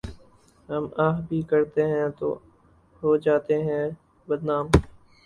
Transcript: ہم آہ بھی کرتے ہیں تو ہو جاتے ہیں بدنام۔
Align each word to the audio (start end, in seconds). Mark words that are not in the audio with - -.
ہم 0.69 0.83
آہ 0.97 1.15
بھی 1.27 1.41
کرتے 1.49 1.83
ہیں 1.87 2.07
تو 2.19 2.27
ہو 3.03 3.15
جاتے 3.17 3.55
ہیں 3.63 3.83
بدنام۔ 4.27 4.65